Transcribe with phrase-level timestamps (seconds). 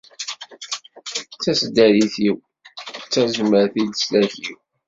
[1.35, 2.47] D taseddarit-iw, d
[3.11, 4.57] tazmert n leslak-iw.